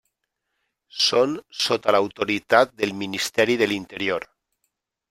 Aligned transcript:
Són 1.07 1.35
sota 1.65 1.95
l'autoritat 1.97 2.75
del 2.81 2.99
Ministeri 3.05 3.61
de 3.65 3.71
l'Interior. 3.75 4.29